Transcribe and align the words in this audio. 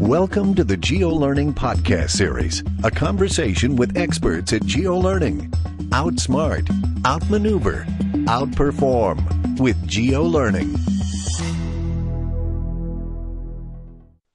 Welcome 0.00 0.54
to 0.54 0.64
the 0.64 0.78
GeoLearning 0.78 1.52
Podcast 1.52 2.12
Series, 2.12 2.64
a 2.82 2.90
conversation 2.90 3.76
with 3.76 3.98
experts 3.98 4.54
at 4.54 4.62
GeoLearning. 4.62 5.50
Outsmart, 5.90 6.66
outmaneuver, 7.04 7.84
outperform 8.24 9.60
with 9.60 9.76
GeoLearning. 9.86 10.74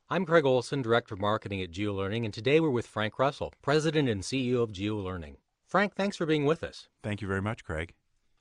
I'm 0.07 0.27
Craig 0.27 0.45
Olson, 0.45 0.83
Director 0.83 1.15
of 1.15 1.19
Marketing 1.19 1.63
at 1.63 1.71
GeoLearning, 1.71 2.25
and 2.25 2.33
today 2.33 2.59
we're 2.59 2.69
with 2.69 2.85
Frank 2.85 3.17
Russell, 3.17 3.51
President 3.63 4.07
and 4.07 4.21
CEO 4.21 4.61
of 4.61 4.71
GeoLearning. 4.71 5.37
Frank, 5.65 5.95
thanks 5.95 6.15
for 6.15 6.27
being 6.27 6.45
with 6.45 6.63
us. 6.63 6.89
Thank 7.01 7.23
you 7.23 7.27
very 7.27 7.41
much, 7.41 7.63
Craig. 7.63 7.95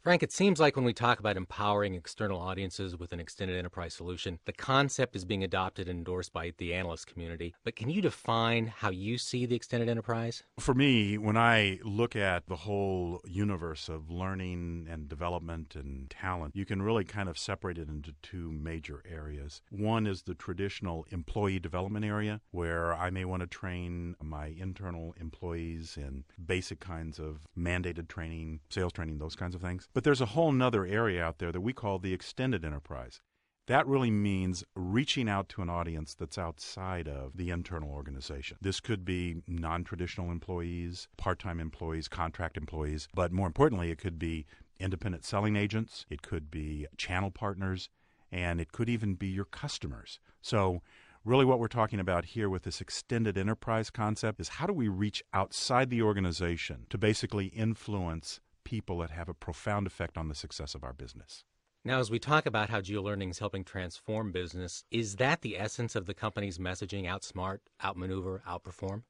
Frank, 0.04 0.22
it 0.22 0.32
seems 0.32 0.60
like 0.60 0.76
when 0.76 0.84
we 0.84 0.92
talk 0.92 1.18
about 1.18 1.38
empowering 1.38 1.94
external 1.94 2.38
audiences 2.38 2.94
with 2.94 3.14
an 3.14 3.20
extended 3.20 3.56
enterprise 3.56 3.94
solution, 3.94 4.38
the 4.44 4.52
concept 4.52 5.16
is 5.16 5.24
being 5.24 5.42
adopted 5.42 5.88
and 5.88 5.96
endorsed 6.00 6.30
by 6.30 6.52
the 6.58 6.74
analyst 6.74 7.06
community. 7.06 7.54
But 7.64 7.74
can 7.74 7.88
you 7.88 8.02
define 8.02 8.66
how 8.66 8.90
you 8.90 9.16
see 9.16 9.46
the 9.46 9.56
extended 9.56 9.88
enterprise? 9.88 10.42
For 10.60 10.74
me, 10.74 11.16
when 11.16 11.38
I 11.38 11.80
look 11.82 12.14
at 12.16 12.48
the 12.48 12.56
whole 12.56 13.22
universe 13.24 13.88
of 13.88 14.10
learning 14.10 14.88
and 14.90 15.08
development 15.08 15.74
and 15.74 16.10
talent, 16.10 16.54
you 16.54 16.66
can 16.66 16.82
really 16.82 17.04
kind 17.04 17.30
of 17.30 17.38
separate 17.38 17.78
it 17.78 17.88
into 17.88 18.12
two 18.20 18.52
major 18.52 19.02
areas. 19.10 19.62
One 19.70 20.06
is 20.06 20.24
the 20.24 20.34
traditional 20.34 21.06
employee 21.12 21.60
development 21.60 22.04
area, 22.04 22.42
where 22.50 22.92
I 22.92 23.08
may 23.08 23.24
want 23.24 23.40
to 23.40 23.46
train 23.46 24.16
my 24.22 24.48
internal 24.48 25.14
employees 25.18 25.96
in 25.96 26.24
basic 26.44 26.80
kinds 26.80 27.18
of 27.18 27.38
mandated 27.58 28.08
training, 28.08 28.60
sales 28.68 28.92
training, 28.92 29.16
those 29.16 29.34
kinds 29.34 29.54
of 29.54 29.62
things. 29.62 29.88
But 29.94 30.02
there's 30.02 30.20
a 30.20 30.26
whole 30.26 30.50
nother 30.50 30.84
area 30.84 31.24
out 31.24 31.38
there 31.38 31.52
that 31.52 31.60
we 31.60 31.72
call 31.72 32.00
the 32.00 32.12
extended 32.12 32.64
enterprise. 32.64 33.22
That 33.68 33.86
really 33.86 34.10
means 34.10 34.64
reaching 34.74 35.28
out 35.28 35.48
to 35.50 35.62
an 35.62 35.70
audience 35.70 36.14
that's 36.14 36.36
outside 36.36 37.08
of 37.08 37.36
the 37.36 37.50
internal 37.50 37.90
organization. 37.90 38.58
This 38.60 38.80
could 38.80 39.04
be 39.04 39.36
non 39.46 39.84
traditional 39.84 40.32
employees, 40.32 41.06
part 41.16 41.38
time 41.38 41.60
employees, 41.60 42.08
contract 42.08 42.56
employees, 42.56 43.08
but 43.14 43.32
more 43.32 43.46
importantly, 43.46 43.92
it 43.92 43.98
could 43.98 44.18
be 44.18 44.46
independent 44.80 45.24
selling 45.24 45.54
agents, 45.54 46.04
it 46.10 46.22
could 46.22 46.50
be 46.50 46.86
channel 46.96 47.30
partners, 47.30 47.88
and 48.32 48.60
it 48.60 48.72
could 48.72 48.88
even 48.88 49.14
be 49.14 49.28
your 49.28 49.44
customers. 49.44 50.18
So, 50.42 50.82
really, 51.24 51.44
what 51.44 51.60
we're 51.60 51.68
talking 51.68 52.00
about 52.00 52.24
here 52.24 52.50
with 52.50 52.64
this 52.64 52.80
extended 52.80 53.38
enterprise 53.38 53.90
concept 53.90 54.40
is 54.40 54.48
how 54.48 54.66
do 54.66 54.72
we 54.72 54.88
reach 54.88 55.22
outside 55.32 55.88
the 55.88 56.02
organization 56.02 56.86
to 56.90 56.98
basically 56.98 57.46
influence 57.46 58.40
people 58.64 58.98
that 58.98 59.10
have 59.10 59.28
a 59.28 59.34
profound 59.34 59.86
effect 59.86 60.18
on 60.18 60.28
the 60.28 60.34
success 60.34 60.74
of 60.74 60.82
our 60.82 60.92
business. 60.92 61.44
Now, 61.84 62.00
as 62.00 62.10
we 62.10 62.18
talk 62.18 62.46
about 62.46 62.70
how 62.70 62.80
GeoLearning 62.80 63.30
is 63.30 63.38
helping 63.38 63.62
transform 63.62 64.32
business, 64.32 64.84
is 64.90 65.16
that 65.16 65.42
the 65.42 65.58
essence 65.58 65.94
of 65.94 66.06
the 66.06 66.14
company's 66.14 66.56
messaging 66.58 67.04
outsmart, 67.04 67.58
outmaneuver, 67.84 68.42
outperform? 68.48 69.02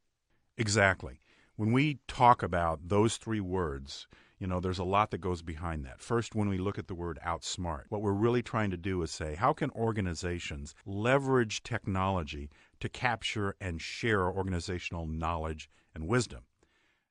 Exactly. 0.59 1.21
When 1.57 1.71
we 1.71 2.01
talk 2.09 2.43
about 2.43 2.89
those 2.89 3.17
three 3.17 3.41
words, 3.41 4.09
you 4.41 4.49
know, 4.49 4.59
there's 4.59 4.81
a 4.81 4.85
lot 4.85 5.13
that 5.13 5.19
goes 5.19 5.41
behind 5.41 5.85
that. 5.85 6.01
First, 6.01 6.35
when 6.35 6.49
we 6.49 6.59
look 6.59 6.77
at 6.77 6.89
the 6.89 6.97
word 6.97 7.21
outsmart, 7.25 7.85
what 7.91 8.03
we're 8.03 8.13
really 8.13 8.43
trying 8.43 8.73
to 8.73 8.77
do 8.77 9.01
is 9.03 9.13
say, 9.13 9.37
how 9.37 9.53
can 9.53 9.71
organizations 9.71 10.75
leverage 10.85 11.63
technology 11.63 12.51
to 12.81 12.89
capture 12.89 13.55
and 13.61 13.81
share 13.81 14.27
organizational 14.27 15.07
knowledge 15.07 15.71
and 15.95 16.09
wisdom? 16.09 16.43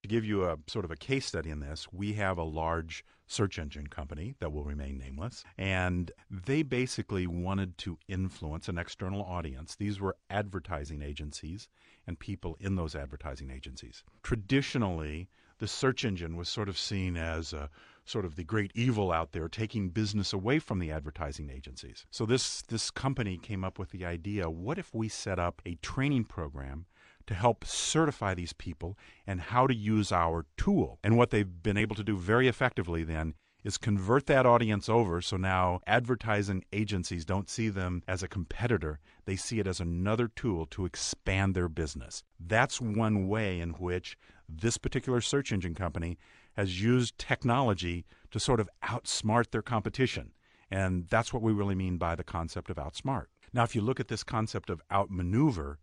To 0.03 0.09
give 0.09 0.25
you 0.25 0.43
a 0.43 0.57
sort 0.67 0.83
of 0.83 0.91
a 0.91 0.97
case 0.97 1.25
study 1.25 1.49
in 1.49 1.61
this, 1.61 1.87
we 1.93 2.11
have 2.13 2.37
a 2.37 2.43
large 2.43 3.05
search 3.25 3.57
engine 3.57 3.87
company 3.87 4.35
that 4.39 4.51
will 4.51 4.65
remain 4.65 4.97
nameless, 4.97 5.45
and 5.57 6.11
they 6.29 6.61
basically 6.61 7.25
wanted 7.25 7.77
to 7.79 7.97
influence 8.09 8.67
an 8.67 8.77
external 8.77 9.23
audience. 9.23 9.77
These 9.77 10.01
were 10.01 10.17
advertising 10.29 11.01
agencies 11.01 11.69
and 12.05 12.19
people 12.19 12.57
in 12.59 12.75
those 12.75 12.95
advertising 12.95 13.49
agencies. 13.49 14.03
Traditionally, 14.23 15.29
the 15.59 15.69
search 15.69 16.03
engine 16.03 16.35
was 16.35 16.49
sort 16.49 16.67
of 16.67 16.77
seen 16.77 17.15
as 17.15 17.53
a 17.53 17.69
sort 18.03 18.25
of 18.25 18.35
the 18.35 18.43
great 18.43 18.71
evil 18.75 19.09
out 19.09 19.31
there 19.31 19.47
taking 19.47 19.87
business 19.87 20.33
away 20.33 20.59
from 20.59 20.79
the 20.79 20.91
advertising 20.91 21.49
agencies. 21.49 22.05
So 22.11 22.25
this 22.25 22.61
this 22.63 22.91
company 22.91 23.37
came 23.37 23.63
up 23.63 23.79
with 23.79 23.91
the 23.91 24.05
idea, 24.05 24.49
what 24.49 24.77
if 24.77 24.93
we 24.93 25.07
set 25.07 25.39
up 25.39 25.61
a 25.65 25.75
training 25.75 26.25
program 26.25 26.87
to 27.27 27.33
help 27.33 27.65
certify 27.65 28.33
these 28.33 28.53
people 28.53 28.97
and 29.25 29.39
how 29.39 29.67
to 29.67 29.75
use 29.75 30.11
our 30.11 30.45
tool. 30.57 30.99
And 31.03 31.17
what 31.17 31.29
they've 31.29 31.63
been 31.63 31.77
able 31.77 31.95
to 31.95 32.03
do 32.03 32.17
very 32.17 32.47
effectively 32.47 33.03
then 33.03 33.35
is 33.63 33.77
convert 33.77 34.25
that 34.25 34.45
audience 34.45 34.89
over 34.89 35.21
so 35.21 35.37
now 35.37 35.79
advertising 35.87 36.65
agencies 36.73 37.23
don't 37.23 37.49
see 37.49 37.69
them 37.69 38.03
as 38.07 38.21
a 38.21 38.27
competitor. 38.27 38.99
They 39.25 39.37
see 39.37 39.59
it 39.59 39.67
as 39.67 39.79
another 39.79 40.27
tool 40.27 40.65
to 40.67 40.85
expand 40.85 41.55
their 41.55 41.69
business. 41.69 42.23
That's 42.39 42.81
one 42.81 43.27
way 43.27 43.59
in 43.59 43.71
which 43.71 44.17
this 44.49 44.77
particular 44.77 45.21
search 45.21 45.51
engine 45.51 45.75
company 45.75 46.17
has 46.57 46.81
used 46.81 47.17
technology 47.17 48.05
to 48.31 48.39
sort 48.39 48.59
of 48.59 48.69
outsmart 48.83 49.51
their 49.51 49.61
competition. 49.61 50.31
And 50.69 51.07
that's 51.07 51.31
what 51.31 51.43
we 51.43 51.53
really 51.53 51.75
mean 51.75 51.97
by 51.97 52.15
the 52.15 52.23
concept 52.23 52.69
of 52.69 52.77
outsmart. 52.77 53.25
Now, 53.53 53.63
if 53.63 53.75
you 53.75 53.81
look 53.81 53.99
at 53.99 54.07
this 54.07 54.23
concept 54.23 54.69
of 54.69 54.81
outmaneuver, 54.91 55.79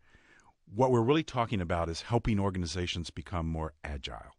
what 0.72 0.92
we're 0.92 1.02
really 1.02 1.24
talking 1.24 1.60
about 1.60 1.88
is 1.88 2.02
helping 2.02 2.38
organizations 2.38 3.10
become 3.10 3.46
more 3.46 3.72
agile. 3.82 4.36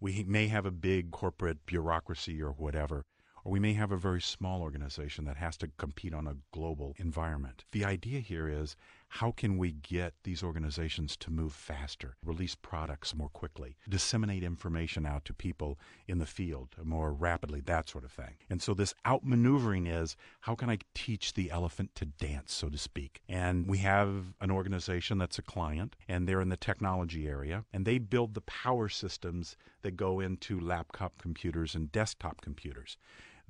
We 0.00 0.24
may 0.24 0.48
have 0.48 0.64
a 0.64 0.70
big 0.70 1.10
corporate 1.10 1.66
bureaucracy 1.66 2.42
or 2.42 2.52
whatever, 2.52 3.04
or 3.44 3.52
we 3.52 3.60
may 3.60 3.74
have 3.74 3.92
a 3.92 3.96
very 3.96 4.22
small 4.22 4.62
organization 4.62 5.26
that 5.26 5.36
has 5.36 5.56
to 5.58 5.68
compete 5.76 6.14
on 6.14 6.26
a 6.26 6.36
global 6.52 6.94
environment. 6.98 7.64
The 7.72 7.84
idea 7.84 8.20
here 8.20 8.48
is 8.48 8.76
how 9.08 9.30
can 9.30 9.56
we 9.56 9.72
get 9.72 10.14
these 10.24 10.42
organizations 10.42 11.16
to 11.16 11.30
move 11.30 11.52
faster, 11.52 12.16
release 12.24 12.54
products 12.54 13.14
more 13.14 13.30
quickly, 13.30 13.76
disseminate 13.88 14.42
information 14.42 15.06
out 15.06 15.24
to 15.24 15.34
people 15.34 15.78
in 16.06 16.18
the 16.18 16.26
field 16.26 16.76
more 16.82 17.12
rapidly, 17.12 17.60
that 17.60 17.88
sort 17.88 18.04
of 18.04 18.12
thing. 18.12 18.36
And 18.50 18.60
so 18.60 18.74
this 18.74 18.94
outmaneuvering 19.06 19.88
is 19.90 20.16
how 20.40 20.54
can 20.54 20.68
I 20.70 20.78
teach 20.94 21.34
the 21.34 21.50
elephant 21.50 21.94
to 21.96 22.04
dance, 22.06 22.52
so 22.52 22.68
to 22.68 22.78
speak? 22.78 23.22
And 23.28 23.66
we 23.66 23.78
have 23.78 24.34
an 24.40 24.50
organization 24.50 25.18
that's 25.18 25.38
a 25.38 25.42
client, 25.42 25.96
and 26.06 26.28
they're 26.28 26.40
in 26.40 26.50
the 26.50 26.56
technology 26.56 27.26
area, 27.26 27.64
and 27.72 27.84
they 27.84 27.98
build 27.98 28.34
the 28.34 28.42
power 28.42 28.88
systems 28.88 29.56
that 29.82 29.96
go 29.96 30.20
into 30.20 30.60
laptop 30.60 31.20
computers 31.20 31.74
and 31.74 31.90
desktop 31.90 32.40
computers. 32.40 32.98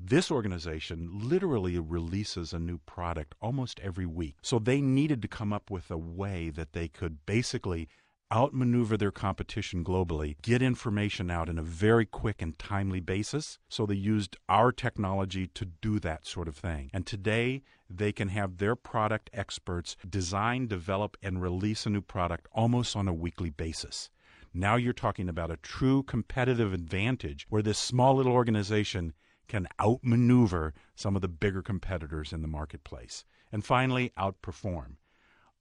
This 0.00 0.30
organization 0.30 1.10
literally 1.12 1.76
releases 1.76 2.52
a 2.52 2.60
new 2.60 2.78
product 2.78 3.34
almost 3.40 3.80
every 3.80 4.06
week. 4.06 4.36
So 4.42 4.60
they 4.60 4.80
needed 4.80 5.20
to 5.22 5.28
come 5.28 5.52
up 5.52 5.72
with 5.72 5.90
a 5.90 5.98
way 5.98 6.50
that 6.50 6.72
they 6.72 6.86
could 6.86 7.26
basically 7.26 7.88
outmaneuver 8.32 8.96
their 8.96 9.10
competition 9.10 9.82
globally, 9.82 10.36
get 10.40 10.62
information 10.62 11.32
out 11.32 11.48
in 11.48 11.58
a 11.58 11.64
very 11.64 12.06
quick 12.06 12.40
and 12.40 12.56
timely 12.60 13.00
basis. 13.00 13.58
So 13.68 13.86
they 13.86 13.96
used 13.96 14.36
our 14.48 14.70
technology 14.70 15.48
to 15.48 15.64
do 15.64 15.98
that 16.00 16.26
sort 16.26 16.46
of 16.46 16.54
thing. 16.54 16.90
And 16.94 17.04
today, 17.04 17.62
they 17.90 18.12
can 18.12 18.28
have 18.28 18.58
their 18.58 18.76
product 18.76 19.30
experts 19.32 19.96
design, 20.08 20.68
develop, 20.68 21.16
and 21.24 21.42
release 21.42 21.86
a 21.86 21.90
new 21.90 22.02
product 22.02 22.46
almost 22.52 22.94
on 22.94 23.08
a 23.08 23.14
weekly 23.14 23.50
basis. 23.50 24.10
Now 24.54 24.76
you're 24.76 24.92
talking 24.92 25.28
about 25.28 25.50
a 25.50 25.56
true 25.56 26.04
competitive 26.04 26.72
advantage 26.72 27.46
where 27.48 27.62
this 27.62 27.78
small 27.78 28.14
little 28.14 28.32
organization 28.32 29.12
can 29.48 29.66
outmaneuver 29.80 30.74
some 30.94 31.16
of 31.16 31.22
the 31.22 31.28
bigger 31.28 31.62
competitors 31.62 32.32
in 32.32 32.42
the 32.42 32.48
marketplace. 32.48 33.24
And 33.50 33.64
finally, 33.64 34.12
outperform. 34.16 34.96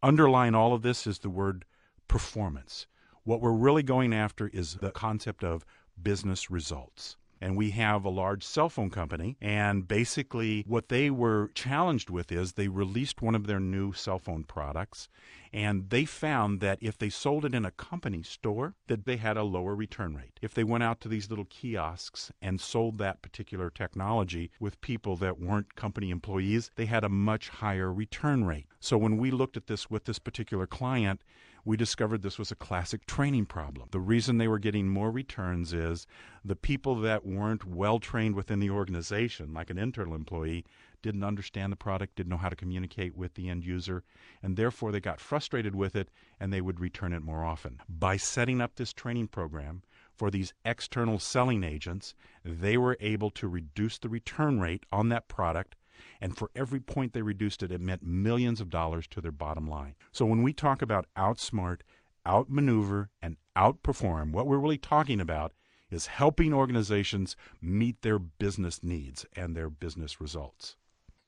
Underlying 0.04 0.54
all 0.54 0.74
of 0.74 0.84
this 0.84 1.08
is 1.08 1.20
the 1.20 1.30
word 1.30 1.66
performance. 2.08 2.88
What 3.24 3.42
we're 3.42 3.52
really 3.52 3.84
going 3.84 4.14
after 4.14 4.48
is 4.50 4.76
the 4.76 4.92
concept 4.92 5.44
of 5.44 5.66
business 6.02 6.52
results 6.52 7.18
and 7.40 7.56
we 7.56 7.72
have 7.72 8.06
a 8.06 8.10
large 8.10 8.44
cell 8.44 8.70
phone 8.70 8.90
company. 8.90 9.38
And 9.42 9.88
basically, 9.88 10.64
what 10.68 10.90
they 10.90 11.10
were 11.10 11.52
challenged 11.54 12.10
with 12.10 12.32
is 12.32 12.54
they 12.54 12.68
released 12.68 13.22
one 13.22 13.36
of 13.36 13.48
their 13.48 13.60
new 13.60 13.94
cell 13.94 14.20
phone 14.20 14.44
products, 14.44 15.10
and 15.54 15.90
they 15.90 16.06
found 16.06 16.60
that 16.60 16.80
if 16.82 16.98
they 16.98 17.10
sold 17.10 17.46
it 17.46 17.54
in 17.54 17.66
a 17.66 17.72
company 17.72 18.24
store, 18.24 18.76
that 18.88 19.06
they 19.06 19.18
had 19.18 19.38
a 19.38 19.44
lower 19.44 19.76
return 19.76 20.16
rate. 20.16 20.40
If 20.42 20.54
they 20.54 20.64
went 20.64 20.84
out 20.84 21.00
to 21.02 21.08
these 21.08 21.30
little 21.30 21.46
kiosks 21.46 22.32
and 22.42 22.60
sold 22.60 22.98
that 22.98 23.22
particular 23.22 23.70
technology 23.70 24.52
with 24.60 24.82
people 24.82 25.16
that 25.18 25.40
weren't 25.40 25.76
company 25.76 26.10
employees, 26.10 26.72
they 26.76 26.86
had 26.86 27.04
a 27.04 27.10
much 27.10 27.50
higher 27.50 27.92
return 27.92 28.46
rate. 28.46 28.68
So 28.80 28.98
when 28.98 29.18
we 29.18 29.32
looked 29.32 29.58
at 29.58 29.68
this 29.68 29.90
with 29.90 30.06
this 30.06 30.20
particular 30.20 30.68
client, 30.68 31.22
we 31.68 31.76
discovered 31.76 32.22
this 32.22 32.40
was 32.40 32.50
a 32.50 32.56
classic 32.56 33.06
training 33.06 33.46
problem. 33.46 33.90
The 33.92 34.00
reason 34.00 34.38
they 34.38 34.48
were 34.48 34.58
getting 34.58 34.88
more 34.88 35.12
returns 35.12 35.74
is 35.74 36.08
the 36.46 36.56
people 36.56 36.96
that 37.02 37.26
weren't 37.26 37.66
well 37.66 38.00
trained 38.00 38.36
within 38.36 38.62
the 38.62 38.70
organization, 38.70 39.54
like 39.54 39.70
an 39.70 39.78
internal 39.78 40.16
employee, 40.16 40.64
didn't 41.02 41.26
understand 41.26 41.74
the 41.74 41.76
product, 41.76 42.16
didn't 42.16 42.30
know 42.30 42.38
how 42.38 42.48
to 42.48 42.56
communicate 42.56 43.18
with 43.18 43.34
the 43.34 43.50
end 43.50 43.66
user, 43.66 44.06
and 44.42 44.56
therefore 44.56 44.94
they 44.94 45.02
got 45.02 45.20
frustrated 45.20 45.76
with 45.76 45.94
it 45.94 46.10
and 46.40 46.54
they 46.54 46.62
would 46.62 46.80
return 46.80 47.12
it 47.12 47.22
more 47.22 47.44
often. 47.44 47.82
By 47.90 48.16
setting 48.16 48.62
up 48.62 48.76
this 48.76 48.94
training 48.94 49.28
program 49.28 49.84
for 50.16 50.32
these 50.32 50.54
external 50.64 51.20
selling 51.20 51.66
agents, 51.66 52.16
they 52.46 52.78
were 52.78 52.96
able 53.02 53.30
to 53.32 53.48
reduce 53.50 53.98
the 53.98 54.08
return 54.08 54.62
rate 54.62 54.86
on 54.90 55.10
that 55.10 55.28
product 55.28 55.76
And 56.22 56.38
for 56.38 56.50
every 56.56 56.80
point 56.80 57.14
they 57.14 57.22
reduced 57.22 57.64
it, 57.64 57.72
it 57.72 57.82
meant 57.82 58.04
millions 58.04 58.62
of 58.62 58.70
dollars 58.70 59.08
to 59.08 59.22
their 59.22 59.32
bottom 59.32 59.68
line. 59.68 59.96
So 60.12 60.26
when 60.26 60.44
we 60.44 60.54
talk 60.54 60.82
about 60.82 61.08
outsmart, 61.18 61.82
outmaneuver, 62.26 63.10
and 63.22 63.38
outperform, 63.56 64.32
what 64.32 64.48
we're 64.48 64.58
really 64.58 64.78
talking 64.78 65.20
about 65.20 65.54
is 65.90 66.08
helping 66.08 66.54
organizations 66.54 67.36
meet 67.62 68.02
their 68.02 68.20
business 68.20 68.84
needs 68.84 69.26
and 69.36 69.56
their 69.56 69.70
business 69.70 70.20
results. 70.20 70.76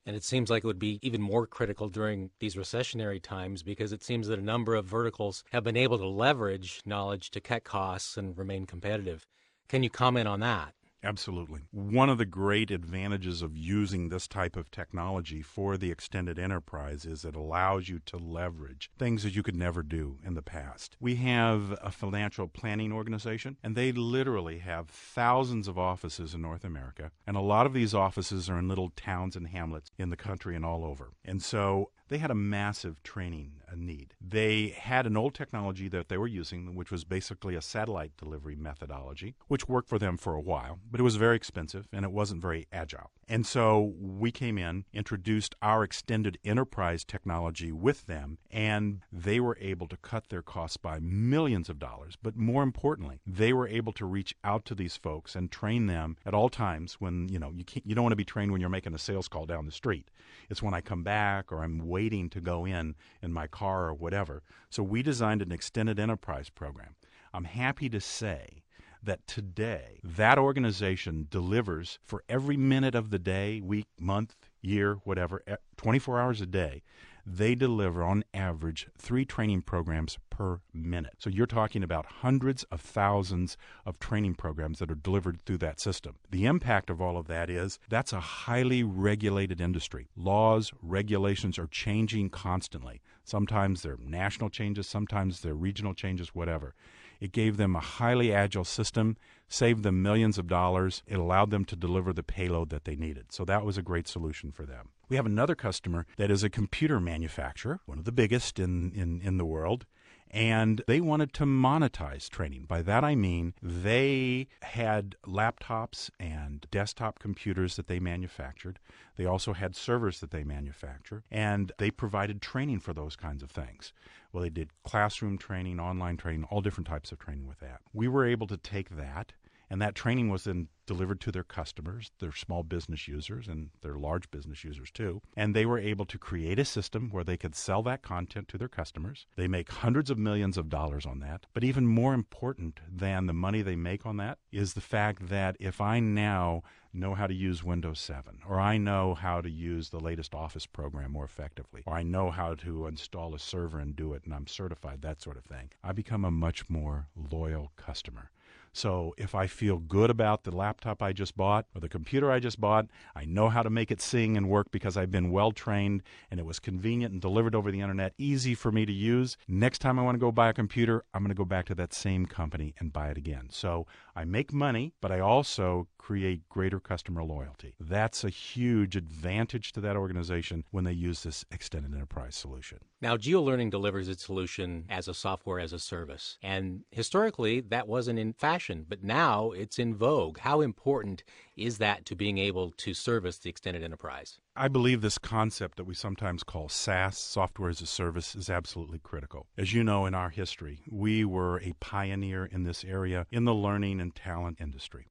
And 0.05 0.15
it 0.15 0.23
seems 0.23 0.49
like 0.49 0.63
it 0.63 0.67
would 0.67 0.79
be 0.79 0.99
even 1.01 1.21
more 1.21 1.45
critical 1.45 1.87
during 1.87 2.31
these 2.39 2.55
recessionary 2.55 3.21
times 3.21 3.61
because 3.63 3.91
it 3.91 4.03
seems 4.03 4.27
that 4.27 4.39
a 4.39 4.43
number 4.43 4.73
of 4.75 4.85
verticals 4.85 5.43
have 5.51 5.63
been 5.63 5.77
able 5.77 5.97
to 5.99 6.07
leverage 6.07 6.81
knowledge 6.85 7.29
to 7.31 7.39
cut 7.39 7.63
costs 7.63 8.17
and 8.17 8.37
remain 8.37 8.65
competitive. 8.65 9.27
Can 9.67 9.83
you 9.83 9.89
comment 9.89 10.27
on 10.27 10.39
that? 10.39 10.73
Absolutely. 11.03 11.61
One 11.71 12.09
of 12.09 12.17
the 12.17 12.25
great 12.25 12.71
advantages 12.71 13.41
of 13.41 13.55
using 13.55 14.09
this 14.09 14.27
type 14.27 14.57
of 14.57 14.69
technology 14.69 15.41
for 15.41 15.77
the 15.77 15.91
extended 15.91 16.37
enterprise 16.37 17.05
is 17.05 17.23
it 17.23 17.35
allows 17.35 17.87
you 17.87 17.99
to 18.07 18.17
leverage 18.17 18.91
things 18.99 19.23
that 19.23 19.35
you 19.35 19.41
could 19.41 19.55
never 19.55 19.81
do 19.81 20.17
in 20.25 20.33
the 20.33 20.41
past. 20.41 20.97
We 20.99 21.15
have 21.15 21.77
a 21.81 21.91
financial 21.91 22.47
planning 22.47 22.91
organization, 22.91 23.57
and 23.63 23.75
they 23.75 23.91
literally 23.91 24.59
have 24.59 24.89
thousands 24.89 25.67
of 25.67 25.77
offices 25.77 26.33
in 26.33 26.41
North 26.41 26.65
America. 26.65 27.11
And 27.25 27.37
a 27.37 27.41
lot 27.41 27.65
of 27.65 27.73
these 27.73 27.93
offices 27.93 28.49
are 28.49 28.59
in 28.59 28.67
little 28.67 28.89
towns 28.89 29.35
and 29.35 29.47
hamlets 29.47 29.91
in 29.97 30.09
the 30.09 30.17
country 30.17 30.55
and 30.55 30.65
all 30.65 30.83
over. 30.83 31.11
And 31.23 31.41
so 31.41 31.91
they 32.09 32.17
had 32.17 32.31
a 32.31 32.35
massive 32.35 33.01
training 33.03 33.53
uh, 33.71 33.75
need. 33.75 34.13
They 34.19 34.75
had 34.77 35.05
an 35.05 35.15
old 35.15 35.33
technology 35.33 35.87
that 35.89 36.09
they 36.09 36.17
were 36.17 36.27
using, 36.27 36.75
which 36.75 36.91
was 36.91 37.03
basically 37.03 37.55
a 37.55 37.61
satellite 37.61 38.17
delivery 38.17 38.55
methodology, 38.55 39.35
which 39.47 39.69
worked 39.69 39.89
for 39.89 39.99
them 39.99 40.17
for 40.17 40.33
a 40.33 40.41
while, 40.41 40.79
but 40.89 40.99
it 40.99 41.03
was 41.03 41.15
very 41.15 41.35
expensive 41.35 41.87
and 41.93 42.03
it 42.03 42.11
wasn't 42.11 42.41
very 42.41 42.67
agile. 42.71 43.11
And 43.27 43.45
so 43.45 43.93
we 43.99 44.31
came 44.31 44.57
in, 44.57 44.85
introduced 44.91 45.55
our 45.61 45.83
extended 45.83 46.39
enterprise 46.43 47.03
technology 47.03 47.71
with 47.71 48.07
them, 48.07 48.39
and 48.49 49.01
they 49.11 49.39
were 49.39 49.57
able 49.61 49.87
to 49.87 49.97
cut 49.97 50.29
their 50.29 50.41
costs 50.41 50.77
by 50.77 50.99
millions 50.99 51.69
of 51.69 51.77
dollars. 51.77 52.17
But 52.21 52.35
more 52.35 52.63
importantly, 52.63 53.21
they 53.27 53.53
were 53.53 53.67
able 53.67 53.93
to 53.93 54.05
reach 54.05 54.35
out 54.43 54.65
to 54.65 54.75
these 54.75 54.97
folks 54.97 55.35
and 55.35 55.51
train 55.51 55.85
them 55.85 56.17
at 56.25 56.33
all 56.33 56.49
times 56.49 56.95
when, 56.95 57.29
you 57.29 57.37
know, 57.37 57.51
you, 57.53 57.63
can't, 57.63 57.85
you 57.85 57.93
don't 57.93 58.03
want 58.03 58.13
to 58.13 58.17
be 58.17 58.25
trained 58.25 58.51
when 58.51 58.61
you're 58.61 58.69
making 58.69 58.95
a 58.95 58.97
sales 58.97 59.27
call 59.27 59.45
down 59.45 59.67
the 59.67 59.71
street. 59.71 60.09
It's 60.49 60.63
when 60.63 60.73
I 60.73 60.81
come 60.81 61.03
back 61.03 61.51
or 61.51 61.63
I'm 61.63 61.87
waiting 61.87 61.98
to 62.07 62.41
go 62.41 62.65
in 62.65 62.95
in 63.21 63.33
my 63.33 63.47
car 63.47 63.87
or 63.87 63.93
whatever. 63.93 64.43
So 64.69 64.83
we 64.83 65.03
designed 65.03 65.41
an 65.41 65.51
extended 65.51 65.99
enterprise 65.99 66.49
program. 66.49 66.95
I'm 67.33 67.43
happy 67.43 67.89
to 67.89 67.99
say 67.99 68.63
that 69.03 69.25
today 69.27 69.99
that 70.03 70.37
organization 70.37 71.27
delivers 71.29 71.99
for 72.03 72.23
every 72.27 72.57
minute 72.57 72.95
of 72.95 73.09
the 73.09 73.19
day, 73.19 73.61
week, 73.61 73.87
month, 73.99 74.35
year, 74.61 74.95
whatever, 75.03 75.41
24 75.77 76.19
hours 76.19 76.41
a 76.41 76.45
day, 76.45 76.83
they 77.25 77.55
deliver 77.55 78.03
on 78.03 78.23
average 78.33 78.87
three 78.97 79.25
training 79.25 79.61
programs 79.61 80.17
per 80.29 80.59
minute. 80.73 81.13
So 81.19 81.29
you're 81.29 81.45
talking 81.45 81.83
about 81.83 82.05
hundreds 82.05 82.63
of 82.65 82.81
thousands 82.81 83.57
of 83.85 83.99
training 83.99 84.35
programs 84.35 84.79
that 84.79 84.91
are 84.91 84.95
delivered 84.95 85.41
through 85.41 85.59
that 85.59 85.79
system. 85.79 86.15
The 86.31 86.45
impact 86.45 86.89
of 86.89 87.01
all 87.01 87.17
of 87.17 87.27
that 87.27 87.49
is 87.49 87.79
that's 87.89 88.13
a 88.13 88.19
highly 88.19 88.83
regulated 88.83 89.59
industry. 89.61 90.07
Laws, 90.15 90.71
regulations 90.81 91.59
are 91.59 91.67
changing 91.67 92.29
constantly. 92.29 93.01
Sometimes 93.23 93.81
they're 93.81 93.97
national 94.03 94.49
changes, 94.49 94.87
sometimes 94.87 95.41
they're 95.41 95.53
regional 95.53 95.93
changes, 95.93 96.33
whatever. 96.33 96.73
It 97.19 97.31
gave 97.31 97.57
them 97.57 97.75
a 97.75 97.81
highly 97.81 98.33
agile 98.33 98.63
system, 98.63 99.17
saved 99.47 99.83
them 99.83 100.01
millions 100.01 100.37
of 100.37 100.47
dollars. 100.47 101.03
It 101.05 101.19
allowed 101.19 101.51
them 101.51 101.65
to 101.65 101.75
deliver 101.75 102.13
the 102.13 102.23
payload 102.23 102.69
that 102.69 102.85
they 102.85 102.95
needed. 102.95 103.31
So 103.31 103.43
that 103.45 103.65
was 103.65 103.77
a 103.77 103.81
great 103.81 104.07
solution 104.07 104.51
for 104.51 104.65
them. 104.65 104.89
We 105.09 105.15
have 105.15 105.25
another 105.25 105.55
customer 105.55 106.05
that 106.17 106.31
is 106.31 106.43
a 106.43 106.49
computer 106.49 106.99
manufacturer, 106.99 107.79
one 107.85 107.97
of 107.97 108.05
the 108.05 108.11
biggest 108.11 108.59
in, 108.59 108.91
in, 108.93 109.21
in 109.21 109.37
the 109.37 109.45
world 109.45 109.85
and 110.31 110.83
they 110.87 111.01
wanted 111.01 111.33
to 111.33 111.45
monetize 111.45 112.29
training. 112.29 112.65
By 112.65 112.81
that 112.83 113.03
I 113.03 113.15
mean 113.15 113.53
they 113.61 114.47
had 114.61 115.15
laptops 115.25 116.09
and 116.19 116.65
desktop 116.71 117.19
computers 117.19 117.75
that 117.75 117.87
they 117.87 117.99
manufactured. 117.99 118.79
They 119.17 119.25
also 119.25 119.53
had 119.53 119.75
servers 119.75 120.19
that 120.19 120.31
they 120.31 120.43
manufactured, 120.43 121.23
and 121.31 121.71
they 121.77 121.91
provided 121.91 122.41
training 122.41 122.79
for 122.79 122.93
those 122.93 123.15
kinds 123.15 123.43
of 123.43 123.51
things. 123.51 123.91
Well, 124.31 124.43
they 124.43 124.49
did 124.49 124.69
classroom 124.83 125.37
training, 125.37 125.79
online 125.79 126.17
training, 126.17 126.45
all 126.45 126.61
different 126.61 126.87
types 126.87 127.11
of 127.11 127.19
training 127.19 127.47
with 127.47 127.59
that. 127.59 127.81
We 127.93 128.07
were 128.07 128.25
able 128.25 128.47
to 128.47 128.57
take 128.57 128.89
that, 128.91 129.33
and 129.69 129.81
that 129.81 129.95
training 129.95 130.29
was 130.29 130.45
then 130.45 130.67
delivered 130.85 131.21
to 131.21 131.31
their 131.31 131.43
customers, 131.43 132.09
their 132.19 132.31
small 132.31 132.63
business 132.63 133.07
users, 133.07 133.47
and 133.47 133.69
their 133.81 133.95
large 133.95 134.31
business 134.31 134.63
users 134.63 134.89
too. 134.89 135.21
And 135.37 135.55
they 135.55 135.65
were 135.65 135.77
able 135.77 136.05
to 136.05 136.17
create 136.17 136.57
a 136.57 136.65
system 136.65 137.09
where 137.11 137.23
they 137.23 137.37
could 137.37 137.55
sell 137.55 137.83
that 137.83 138.01
content 138.01 138.47
to 138.47 138.57
their 138.57 138.67
customers. 138.67 139.27
They 139.35 139.47
make 139.47 139.69
hundreds 139.69 140.09
of 140.09 140.17
millions 140.17 140.57
of 140.57 140.67
dollars 140.67 141.05
on 141.05 141.19
that. 141.19 141.45
But 141.53 141.63
even 141.63 141.85
more 141.85 142.15
important 142.15 142.79
than 142.91 143.27
the 143.27 143.33
money 143.33 143.61
they 143.61 143.75
make 143.75 144.05
on 144.05 144.17
that 144.17 144.39
is 144.51 144.73
the 144.73 144.81
fact 144.81 145.29
that 145.29 145.55
if 145.59 145.79
I 145.79 145.99
now 145.99 146.63
know 146.91 147.13
how 147.13 147.27
to 147.27 147.35
use 147.35 147.63
Windows 147.63 147.99
7, 147.99 148.39
or 148.47 148.59
I 148.59 148.77
know 148.79 149.13
how 149.13 149.41
to 149.41 149.49
use 149.49 149.89
the 149.89 149.99
latest 149.99 150.33
Office 150.33 150.65
program 150.65 151.11
more 151.11 151.25
effectively, 151.25 151.83
or 151.85 151.93
I 151.93 152.01
know 152.01 152.31
how 152.31 152.55
to 152.55 152.87
install 152.87 153.35
a 153.35 153.39
server 153.39 153.79
and 153.79 153.95
do 153.95 154.13
it, 154.13 154.23
and 154.25 154.33
I'm 154.33 154.47
certified, 154.47 155.03
that 155.03 155.21
sort 155.21 155.37
of 155.37 155.43
thing, 155.43 155.69
I 155.83 155.91
become 155.91 156.25
a 156.25 156.31
much 156.31 156.67
more 156.67 157.07
loyal 157.15 157.71
customer. 157.75 158.31
So 158.73 159.13
if 159.17 159.35
I 159.35 159.47
feel 159.47 159.77
good 159.77 160.09
about 160.09 160.43
the 160.43 160.55
laptop 160.55 161.01
I 161.01 161.13
just 161.13 161.35
bought 161.35 161.65
or 161.75 161.81
the 161.81 161.89
computer 161.89 162.31
I 162.31 162.39
just 162.39 162.59
bought, 162.59 162.87
I 163.15 163.25
know 163.25 163.49
how 163.49 163.63
to 163.63 163.69
make 163.69 163.91
it 163.91 164.01
sing 164.01 164.37
and 164.37 164.49
work 164.49 164.71
because 164.71 164.97
I've 164.97 165.11
been 165.11 165.31
well 165.31 165.51
trained 165.51 166.03
and 166.31 166.39
it 166.39 166.45
was 166.45 166.59
convenient 166.59 167.13
and 167.13 167.21
delivered 167.21 167.55
over 167.55 167.71
the 167.71 167.81
internet, 167.81 168.13
easy 168.17 168.55
for 168.55 168.71
me 168.71 168.85
to 168.85 168.93
use. 168.93 169.37
Next 169.47 169.79
time 169.79 169.99
I 169.99 170.03
want 170.03 170.15
to 170.15 170.19
go 170.19 170.31
buy 170.31 170.49
a 170.49 170.53
computer, 170.53 171.03
I'm 171.13 171.23
going 171.23 171.29
to 171.29 171.35
go 171.35 171.45
back 171.45 171.65
to 171.67 171.75
that 171.75 171.93
same 171.93 172.25
company 172.25 172.73
and 172.79 172.93
buy 172.93 173.09
it 173.09 173.17
again. 173.17 173.47
So 173.51 173.87
I 174.15 174.25
make 174.25 174.53
money, 174.53 174.93
but 175.01 175.11
I 175.11 175.19
also 175.19 175.87
create 175.97 176.47
greater 176.49 176.79
customer 176.79 177.23
loyalty. 177.23 177.75
That's 177.79 178.23
a 178.23 178.29
huge 178.29 178.95
advantage 178.95 179.71
to 179.73 179.81
that 179.81 179.95
organization 179.95 180.63
when 180.71 180.83
they 180.83 180.93
use 180.93 181.23
this 181.23 181.45
extended 181.51 181.93
enterprise 181.93 182.35
solution. 182.35 182.79
Now, 183.01 183.15
GeoLearning 183.15 183.69
delivers 183.69 184.09
its 184.09 184.25
solution 184.25 184.85
as 184.89 185.07
a 185.07 185.13
software 185.13 185.59
as 185.59 185.71
a 185.71 185.79
service. 185.79 186.37
And 186.43 186.81
historically, 186.91 187.61
that 187.61 187.87
wasn't 187.87 188.19
in 188.19 188.33
fashion, 188.59 188.85
but 188.89 189.01
now 189.01 189.51
it's 189.51 189.79
in 189.79 189.95
vogue. 189.95 190.37
How 190.39 190.59
important 190.59 191.23
is 191.55 191.77
that 191.77 192.05
to 192.05 192.13
being 192.13 192.37
able 192.37 192.71
to 192.71 192.93
service 192.93 193.37
the 193.37 193.49
extended 193.49 193.83
enterprise? 193.83 194.37
I 194.53 194.67
believe 194.67 194.99
this 194.99 195.17
concept 195.17 195.77
that 195.77 195.85
we 195.85 195.93
sometimes 195.93 196.43
call 196.43 196.67
SaaS, 196.67 197.17
software 197.17 197.69
as 197.69 197.79
a 197.79 197.85
service, 197.85 198.35
is 198.35 198.49
absolutely 198.49 198.99
critical. 198.99 199.47
As 199.57 199.73
you 199.73 199.81
know, 199.81 200.05
in 200.05 200.13
our 200.13 200.29
history, 200.29 200.81
we 200.91 201.23
were 201.23 201.61
a 201.61 201.71
pioneer 201.79 202.43
in 202.45 202.63
this 202.63 202.83
area 202.83 203.25
in 203.31 203.45
the 203.45 203.53
learning 203.53 204.01
and 204.01 204.13
talent 204.13 204.57
industry. 204.59 205.07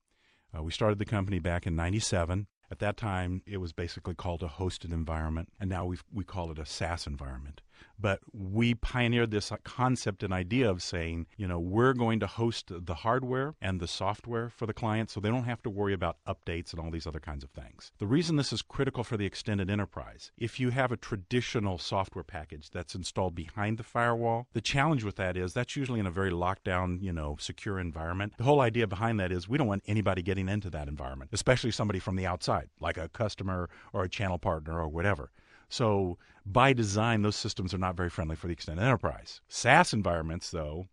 Uh, 0.55 0.63
we 0.63 0.71
started 0.71 0.99
the 0.99 1.07
company 1.07 1.39
back 1.39 1.67
in 1.67 1.75
97. 1.75 2.49
At 2.71 2.81
that 2.81 2.99
time, 2.99 3.41
it 3.47 3.57
was 3.59 3.73
basically 3.73 4.15
called 4.15 4.43
a 4.43 4.49
hosted 4.61 4.93
environment, 4.93 5.49
and 5.59 5.71
now 5.71 5.87
we 5.87 5.97
we 6.13 6.23
call 6.23 6.51
it 6.51 6.59
a 6.59 6.67
SaaS 6.67 7.07
environment. 7.07 7.63
But 7.99 8.21
we 8.33 8.75
pioneered 8.75 9.31
this 9.31 9.53
concept 9.65 10.23
and 10.23 10.33
idea 10.33 10.71
of 10.71 10.83
saying, 10.83 11.27
you 11.37 11.49
know, 11.49 11.59
we're 11.59 11.95
going 11.95 12.21
to 12.21 12.27
host 12.27 12.71
the 12.71 12.95
hardware 12.95 13.55
and 13.61 13.81
the 13.81 13.89
software 13.89 14.51
for 14.51 14.67
the 14.67 14.73
client 14.73 15.11
so 15.11 15.21
they 15.21 15.29
don't 15.29 15.45
have 15.45 15.63
to 15.63 15.71
worry 15.71 15.93
about 15.93 16.19
updates 16.27 16.73
and 16.73 16.81
all 16.81 16.91
these 16.91 17.07
other 17.07 17.19
kinds 17.19 17.43
of 17.43 17.51
things. 17.51 17.91
The 17.99 18.07
reason 18.07 18.37
this 18.37 18.53
is 18.53 18.63
critical 18.63 19.03
for 19.03 19.17
the 19.17 19.27
extended 19.27 19.69
enterprise, 19.69 20.31
if 20.39 20.61
you 20.61 20.71
have 20.71 20.93
a 20.93 20.97
traditional 20.97 21.79
software 21.79 22.25
package 22.25 22.71
that's 22.71 22.95
installed 22.95 23.35
behind 23.35 23.79
the 23.79 23.83
firewall, 23.83 24.47
the 24.53 24.61
challenge 24.61 25.03
with 25.03 25.17
that 25.17 25.37
is 25.37 25.53
that's 25.53 25.77
usually 25.77 26.01
in 26.01 26.07
a 26.07 26.11
very 26.11 26.31
locked 26.31 26.65
down, 26.65 27.01
you 27.03 27.13
know, 27.13 27.37
secure 27.41 27.81
environment. 27.81 28.35
The 28.39 28.45
whole 28.45 28.61
idea 28.61 28.87
behind 28.87 29.19
that 29.19 29.33
is 29.33 29.49
we 29.49 29.59
don't 29.59 29.67
want 29.67 29.83
anybody 29.87 30.23
getting 30.23 30.49
into 30.49 30.71
that 30.71 30.89
environment, 30.89 31.31
especially 31.33 31.73
somebody 31.73 31.99
from 31.99 32.17
the 32.17 32.27
outside, 32.27 32.69
like 32.81 32.97
a 32.97 33.09
customer 33.09 33.69
or 33.93 34.05
a 34.05 34.09
channel 34.09 34.39
partner 34.39 34.79
or 34.81 34.89
whatever. 34.89 35.31
So 35.69 36.19
by 36.47 36.73
design, 36.73 37.23
those 37.23 37.37
systems 37.37 37.75
are 37.75 37.79
not 37.79 37.97
very 37.97 38.11
friendly 38.11 38.37
for 38.37 38.47
the 38.47 38.53
extended 38.53 38.83
enterprise. 38.83 39.41
SaaS 39.49 39.93
environments, 39.93 40.51
though, 40.51 40.89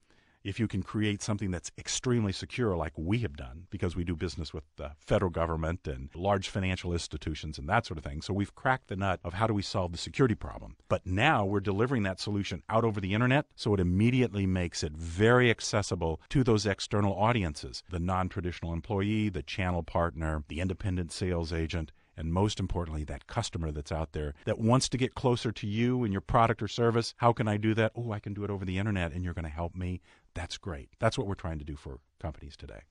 if 0.46 0.60
you 0.60 0.68
can 0.68 0.84
create 0.84 1.24
something 1.24 1.50
that's 1.50 1.72
extremely 1.76 2.32
secure, 2.32 2.78
like 2.78 2.94
we 2.96 3.18
have 3.20 3.36
done, 3.36 3.66
because 3.72 3.96
we 3.96 4.04
do 4.04 4.16
business 4.16 4.54
with 4.54 4.64
the 4.76 4.92
federal 5.00 5.32
government 5.32 5.88
and 5.88 6.10
large 6.14 6.50
financial 6.50 6.94
institutions 6.94 7.58
and 7.58 7.68
that 7.68 7.88
sort 7.88 7.98
of 7.98 8.04
thing. 8.04 8.22
So 8.22 8.32
we've 8.32 8.54
cracked 8.54 8.90
the 8.90 8.96
nut 8.96 9.20
of 9.24 9.34
how 9.34 9.48
do 9.48 9.56
we 9.56 9.64
solve 9.64 9.92
the 9.92 9.98
security 9.98 10.36
problem. 10.36 10.76
But 10.88 11.08
now 11.08 11.46
we're 11.46 11.62
delivering 11.62 12.04
that 12.04 12.20
solution 12.20 12.62
out 12.70 12.84
over 12.84 13.02
the 13.02 13.16
internet, 13.16 13.48
so 13.56 13.74
it 13.74 13.80
immediately 13.80 14.46
makes 14.46 14.84
it 14.84 14.92
very 14.94 15.50
accessible 15.50 16.22
to 16.30 16.44
those 16.44 16.68
external 16.68 17.16
audiences 17.16 17.82
the 17.90 18.00
non 18.00 18.30
traditional 18.30 18.72
employee, 18.72 19.30
the 19.30 19.42
channel 19.42 19.82
partner, 19.82 20.44
the 20.48 20.60
independent 20.60 21.12
sales 21.12 21.52
agent 21.52 21.92
and 22.18 22.34
most 22.34 22.60
importantly, 22.60 23.04
that 23.06 23.28
customer 23.28 23.72
that's 23.72 23.92
out 23.92 24.12
there 24.14 24.34
that 24.46 24.60
wants 24.60 24.90
to 24.90 24.98
get 24.98 25.16
closer 25.16 25.52
to 25.52 25.68
you 25.68 26.04
and 26.04 26.12
your 26.12 26.22
product 26.22 26.62
or 26.62 26.68
service. 26.68 27.14
How 27.18 27.34
can 27.34 27.48
I 27.48 27.58
do 27.58 27.74
that? 27.76 27.92
Oh, 27.96 28.12
I 28.12 28.20
can 28.20 28.34
do 28.34 28.44
it 28.44 28.50
over 28.50 28.66
the 28.66 28.78
internet 28.78 29.12
and 29.12 29.24
you're 29.24 29.34
going 29.34 29.46
to 29.46 29.50
help 29.50 29.76
me. 29.76 30.02
That's 30.34 30.58
great. 30.58 30.90
That's 31.00 31.18
what 31.18 31.28
we're 31.28 31.36
trying 31.36 31.60
to 31.60 31.66
do 31.66 31.76
for 31.76 32.00
companies 32.20 32.56
today. 32.58 32.82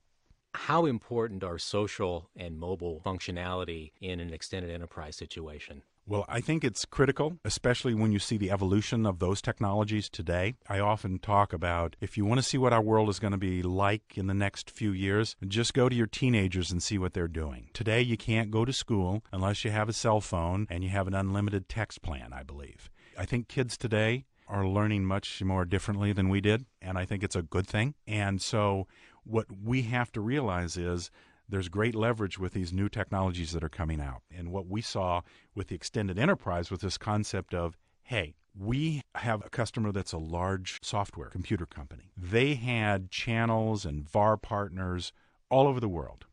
How 0.55 0.85
important 0.85 1.43
are 1.43 1.57
social 1.57 2.29
and 2.35 2.57
mobile 2.57 3.01
functionality 3.05 3.91
in 3.99 4.19
an 4.19 4.33
extended 4.33 4.71
enterprise 4.71 5.15
situation? 5.17 5.83
Well, 6.07 6.25
I 6.29 6.39
think 6.39 6.63
it's 6.63 6.85
critical, 6.85 7.39
especially 7.43 7.95
when 7.95 8.11
you 8.11 8.19
see 8.19 8.37
the 8.37 8.51
evolution 8.51 9.07
of 9.07 9.17
those 9.17 9.41
technologies 9.41 10.07
today. 10.07 10.53
I 10.69 10.77
often 10.77 11.17
talk 11.17 11.51
about 11.51 11.95
if 11.99 12.15
you 12.15 12.25
want 12.25 12.37
to 12.37 12.43
see 12.43 12.59
what 12.59 12.73
our 12.73 12.81
world 12.81 13.09
is 13.09 13.17
going 13.17 13.31
to 13.31 13.39
be 13.39 13.63
like 13.63 14.15
in 14.15 14.27
the 14.27 14.35
next 14.35 14.69
few 14.69 14.91
years, 14.91 15.35
just 15.47 15.73
go 15.73 15.89
to 15.89 15.95
your 15.95 16.05
teenagers 16.05 16.71
and 16.71 16.83
see 16.83 16.99
what 16.99 17.13
they're 17.13 17.27
doing. 17.27 17.69
Today, 17.73 18.01
you 18.01 18.17
can't 18.17 18.51
go 18.51 18.65
to 18.65 18.71
school 18.71 19.23
unless 19.31 19.65
you 19.65 19.71
have 19.71 19.89
a 19.89 19.93
cell 19.93 20.21
phone 20.21 20.67
and 20.69 20.83
you 20.83 20.91
have 20.91 21.07
an 21.07 21.15
unlimited 21.15 21.67
text 21.67 22.03
plan, 22.03 22.33
I 22.33 22.43
believe. 22.43 22.91
I 23.17 23.25
think 23.25 23.47
kids 23.47 23.75
today 23.75 24.25
are 24.47 24.67
learning 24.67 25.05
much 25.05 25.41
more 25.41 25.65
differently 25.65 26.13
than 26.13 26.29
we 26.29 26.39
did, 26.39 26.65
and 26.83 26.99
I 26.99 27.05
think 27.05 27.23
it's 27.23 27.35
a 27.35 27.41
good 27.41 27.65
thing. 27.65 27.95
And 28.05 28.39
so, 28.39 28.85
what 29.23 29.47
we 29.63 29.81
have 29.83 30.11
to 30.11 30.21
realize 30.21 30.77
is 30.77 31.09
there's 31.47 31.69
great 31.69 31.95
leverage 31.95 32.39
with 32.39 32.53
these 32.53 32.73
new 32.73 32.89
technologies 32.89 33.51
that 33.51 33.63
are 33.63 33.69
coming 33.69 34.01
out. 34.01 34.21
And 34.35 34.51
what 34.51 34.67
we 34.67 34.81
saw 34.81 35.21
with 35.53 35.67
the 35.67 35.75
extended 35.75 36.17
enterprise 36.17 36.71
was 36.71 36.79
this 36.79 36.97
concept 36.97 37.53
of, 37.53 37.77
hey, 38.03 38.35
we 38.57 39.01
have 39.15 39.45
a 39.45 39.49
customer 39.49 39.91
that's 39.91 40.13
a 40.13 40.17
large 40.17 40.79
software 40.81 41.29
computer 41.29 41.65
company. 41.65 42.11
They 42.15 42.53
had 42.55 43.11
channels 43.11 43.85
and 43.85 44.07
VAR 44.09 44.37
partners 44.37 45.11
all 45.49 45.67
over 45.67 45.79
the 45.79 45.89
world. 45.89 46.25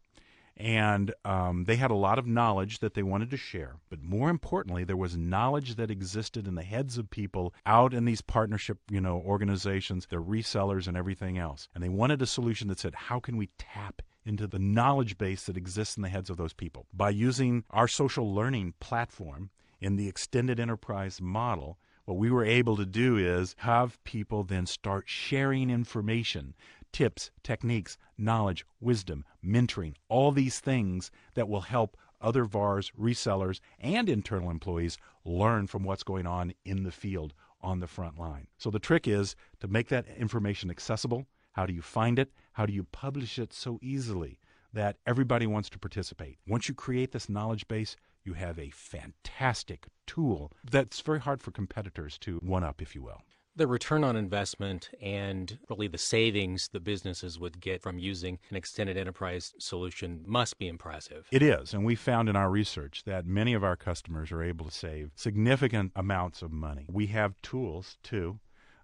And 0.57 1.13
um, 1.25 1.65
they 1.65 1.77
had 1.77 1.91
a 1.91 1.95
lot 1.95 2.19
of 2.19 2.27
knowledge 2.27 2.79
that 2.81 2.95
they 2.95 3.03
wanted 3.03 3.31
to 3.31 3.37
share. 3.37 3.77
But 3.89 4.03
more 4.03 4.29
importantly, 4.29 4.85
there 4.85 4.97
was 4.97 5.17
knowledge 5.17 5.77
that 5.77 5.91
existed 5.91 6.47
in 6.47 6.55
the 6.55 6.63
heads 6.63 6.99
of 6.99 7.11
people 7.11 7.55
out 7.65 7.95
in 7.95 8.05
these 8.05 8.21
partnership, 8.21 8.79
you 8.91 9.01
know, 9.01 9.17
organizations, 9.27 10.07
their 10.07 10.23
resellers 10.23 10.87
and 10.87 10.97
everything 10.97 11.39
else. 11.39 11.69
And 11.75 11.83
they 11.83 11.89
wanted 11.89 12.23
a 12.23 12.27
solution 12.27 12.69
that 12.69 12.79
said, 12.79 12.95
how 12.95 13.19
can 13.19 13.37
we 13.37 13.49
tap 13.59 14.03
into 14.25 14.47
the 14.47 14.59
knowledge 14.59 15.19
base 15.19 15.45
that 15.45 15.57
exists 15.57 15.97
in 15.97 16.03
the 16.03 16.09
heads 16.09 16.31
of 16.31 16.37
those 16.37 16.53
people. 16.53 16.87
By 16.93 17.11
using 17.11 17.65
our 17.71 17.89
social 17.89 18.35
learning 18.35 18.75
platform 18.81 19.51
in 19.81 19.97
the 19.97 20.09
extended 20.09 20.61
enterprise 20.61 21.21
model, 21.21 21.79
what 22.05 22.19
we 22.19 22.31
were 22.31 22.45
able 22.45 22.77
to 22.77 22.87
do 22.87 23.17
is 23.17 23.55
have 23.59 24.03
people 24.05 24.43
then 24.45 24.67
start 24.67 25.05
sharing 25.09 25.71
information, 25.71 26.55
tips, 26.93 27.31
techniques, 27.43 27.97
knowledge, 28.19 28.67
wisdom, 28.81 29.25
mentoring, 29.45 29.95
all 30.09 30.33
these 30.33 30.61
things 30.61 31.11
that 31.35 31.49
will 31.49 31.63
help 31.63 31.97
other 32.21 32.45
VARs, 32.45 32.93
resellers, 32.99 33.61
and 33.81 34.09
internal 34.09 34.51
employees 34.51 34.99
learn 35.25 35.67
from 35.67 35.85
what's 35.85 36.03
going 36.03 36.27
on 36.27 36.55
in 36.65 36.85
the 36.85 36.93
field 36.93 37.35
on 37.61 37.81
the 37.81 37.87
front 37.87 38.19
line. 38.19 38.47
So 38.59 38.71
the 38.71 38.79
trick 38.79 39.07
is 39.07 39.37
to 39.61 39.69
make 39.69 39.89
that 39.89 40.07
information 40.17 40.71
accessible. 40.71 41.27
How 41.53 41.67
do 41.67 41.73
you 41.73 41.83
find 41.83 42.19
it? 42.19 42.33
How 42.53 42.67
do 42.67 42.73
you 42.73 42.85
publish 42.85 43.39
it 43.39 43.53
so 43.53 43.79
easily 43.83 44.39
that 44.73 44.97
everybody 45.07 45.47
wants 45.47 45.71
to 45.71 45.79
participate? 45.79 46.39
Once 46.47 46.69
you 46.69 46.75
create 46.75 47.13
this 47.13 47.29
knowledge 47.29 47.67
base, 47.67 47.97
you 48.25 48.35
have 48.35 48.59
a 48.59 48.71
fantastic 48.71 49.87
tool 50.07 50.53
that's 50.71 51.01
very 51.01 51.21
hard 51.21 51.43
for 51.43 51.51
competitors 51.51 52.19
to 52.19 52.39
one 52.39 52.63
up, 52.63 52.83
if 52.83 52.95
you 52.95 53.03
will. 53.03 53.23
The 53.55 53.67
return 53.67 54.03
on 54.03 54.17
investment 54.17 54.89
and 55.03 55.59
really 55.69 55.87
the 55.87 55.99
savings 55.99 56.71
the 56.73 56.81
businesses 56.81 57.39
would 57.39 57.61
get 57.61 57.83
from 57.83 57.99
using 57.99 58.39
an 58.49 58.57
extended 58.57 58.97
enterprise 58.97 59.53
solution 59.59 60.25
must 60.27 60.59
be 60.59 60.69
impressive. 60.69 61.27
It 61.31 61.43
is. 61.43 61.75
And 61.75 61.85
we 61.85 61.95
found 61.95 62.31
in 62.31 62.37
our 62.37 62.49
research 62.49 63.03
that 63.05 63.27
many 63.27 63.53
of 63.53 63.63
our 63.63 63.77
customers 63.77 64.33
are 64.33 64.43
able 64.43 64.65
to 64.67 64.71
save 64.71 65.11
significant 65.17 65.93
amounts 65.95 66.41
of 66.41 66.51
money. 66.51 66.87
We 66.91 67.09
have 67.09 67.35
tools, 67.43 67.99
too, 68.03 68.41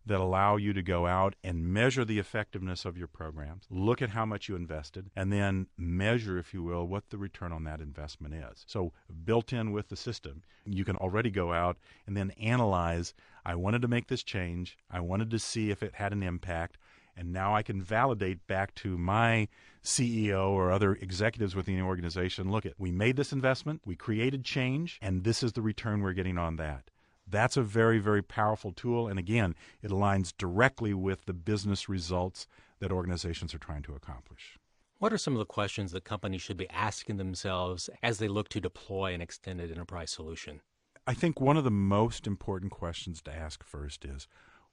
that 0.08 0.20
allow 0.20 0.56
you 0.56 0.72
to 0.72 0.82
go 0.82 1.06
out 1.06 1.36
and 1.44 1.64
measure 1.64 2.04
the 2.04 2.18
effectiveness 2.18 2.84
of 2.84 2.98
your 2.98 3.06
programs, 3.06 3.64
look 3.70 4.02
at 4.02 4.10
how 4.10 4.26
much 4.26 4.48
you 4.48 4.56
invested, 4.56 5.10
and 5.14 5.32
then 5.32 5.66
measure, 5.76 6.38
if 6.38 6.52
you 6.52 6.62
will, 6.62 6.86
what 6.86 7.10
the 7.10 7.18
return 7.18 7.52
on 7.52 7.64
that 7.64 7.80
investment 7.80 8.34
is. 8.34 8.64
So, 8.66 8.92
built 9.24 9.52
in 9.52 9.72
with 9.72 9.88
the 9.88 9.96
system, 9.96 10.42
you 10.64 10.84
can 10.84 10.96
already 10.96 11.30
go 11.30 11.52
out 11.52 11.76
and 12.06 12.16
then 12.16 12.30
analyze 12.32 13.14
I 13.44 13.54
wanted 13.54 13.80
to 13.82 13.88
make 13.88 14.08
this 14.08 14.22
change, 14.22 14.76
I 14.90 15.00
wanted 15.00 15.30
to 15.30 15.38
see 15.38 15.70
if 15.70 15.82
it 15.82 15.94
had 15.94 16.12
an 16.12 16.22
impact. 16.22 16.76
And 17.16 17.32
now 17.32 17.56
I 17.56 17.62
can 17.62 17.82
validate 17.82 18.46
back 18.46 18.74
to 18.76 18.96
my 18.96 19.48
CEO 19.82 20.50
or 20.50 20.70
other 20.70 20.92
executives 20.94 21.56
within 21.56 21.76
the 21.76 21.82
organization 21.82 22.50
look 22.50 22.66
at, 22.66 22.74
we 22.78 22.92
made 22.92 23.16
this 23.16 23.32
investment, 23.32 23.80
we 23.84 23.96
created 23.96 24.44
change, 24.44 24.98
and 25.00 25.24
this 25.24 25.42
is 25.42 25.54
the 25.54 25.62
return 25.62 26.02
we're 26.02 26.12
getting 26.12 26.38
on 26.38 26.56
that. 26.56 26.90
That's 27.30 27.56
a 27.56 27.62
very, 27.62 27.98
very 27.98 28.22
powerful 28.22 28.72
tool. 28.72 29.08
And 29.08 29.18
again, 29.18 29.54
it 29.82 29.90
aligns 29.90 30.32
directly 30.36 30.94
with 30.94 31.26
the 31.26 31.34
business 31.34 31.88
results 31.88 32.46
that 32.80 32.92
organizations 32.92 33.54
are 33.54 33.58
trying 33.58 33.82
to 33.82 33.94
accomplish. 33.94 34.58
What 34.98 35.12
are 35.12 35.18
some 35.18 35.34
of 35.34 35.38
the 35.38 35.44
questions 35.44 35.92
that 35.92 36.04
companies 36.04 36.42
should 36.42 36.56
be 36.56 36.68
asking 36.70 37.18
themselves 37.18 37.88
as 38.02 38.18
they 38.18 38.28
look 38.28 38.48
to 38.50 38.60
deploy 38.60 39.14
an 39.14 39.20
extended 39.20 39.70
enterprise 39.70 40.10
solution? 40.10 40.60
I 41.06 41.14
think 41.14 41.40
one 41.40 41.56
of 41.56 41.64
the 41.64 41.70
most 41.70 42.26
important 42.26 42.72
questions 42.72 43.22
to 43.22 43.34
ask 43.34 43.64
first 43.64 44.04
is 44.04 44.26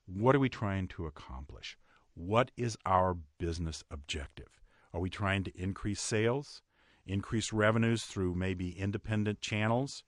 what 0.06 0.36
are 0.36 0.40
we 0.40 0.50
trying 0.50 0.88
to 0.90 1.06
accomplish? 1.06 1.78
What 2.14 2.52
is 2.58 2.78
our 2.86 3.18
business 3.38 3.84
objective? 3.92 4.60
Are 4.94 5.00
we 5.00 5.10
trying 5.10 5.44
to 5.44 5.52
increase 5.56 6.02
sales, 6.02 6.62
increase 7.06 7.54
revenues 7.54 8.06
through 8.06 8.36
maybe 8.36 8.70
independent 8.72 9.42
channels? 9.42 10.04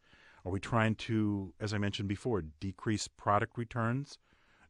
Are 0.48 0.50
we 0.50 0.62
trying 0.62 0.96
to, 0.96 1.54
as 1.60 1.74
I 1.74 1.78
mentioned 1.78 2.08
before, 2.08 2.42
decrease 2.42 3.10
product 3.10 3.58
returns? 3.58 4.18